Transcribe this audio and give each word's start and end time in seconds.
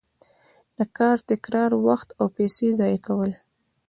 د 0.77 0.79
کار 0.97 1.17
تکرار 1.29 1.71
وخت 1.87 2.09
او 2.19 2.25
پیسې 2.37 2.67
ضایع 2.79 2.99
کوي. 3.07 3.31